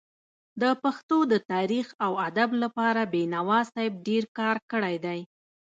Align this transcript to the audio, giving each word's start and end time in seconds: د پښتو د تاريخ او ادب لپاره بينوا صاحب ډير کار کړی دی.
د 0.61 0.63
پښتو 0.83 1.17
د 1.31 1.33
تاريخ 1.51 1.85
او 2.05 2.11
ادب 2.27 2.49
لپاره 2.63 3.01
بينوا 3.13 3.59
صاحب 3.71 3.93
ډير 4.07 4.23
کار 4.37 4.55
کړی 4.71 4.95
دی. 5.05 5.19